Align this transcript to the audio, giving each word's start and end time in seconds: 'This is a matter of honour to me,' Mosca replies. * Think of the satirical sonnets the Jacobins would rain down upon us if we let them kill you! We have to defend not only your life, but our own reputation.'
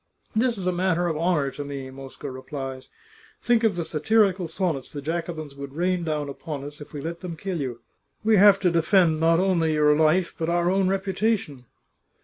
'This 0.35 0.57
is 0.57 0.65
a 0.65 0.71
matter 0.71 1.05
of 1.07 1.15
honour 1.15 1.51
to 1.51 1.63
me,' 1.63 1.91
Mosca 1.91 2.31
replies. 2.31 2.89
* 3.15 3.41
Think 3.43 3.63
of 3.63 3.75
the 3.75 3.85
satirical 3.85 4.47
sonnets 4.47 4.91
the 4.91 4.99
Jacobins 4.99 5.53
would 5.53 5.75
rain 5.75 6.03
down 6.03 6.27
upon 6.27 6.63
us 6.63 6.81
if 6.81 6.91
we 6.91 7.01
let 7.01 7.19
them 7.19 7.37
kill 7.37 7.61
you! 7.61 7.81
We 8.23 8.37
have 8.37 8.59
to 8.61 8.71
defend 8.71 9.19
not 9.19 9.39
only 9.39 9.73
your 9.73 9.95
life, 9.95 10.33
but 10.35 10.49
our 10.49 10.71
own 10.71 10.87
reputation.' 10.87 11.65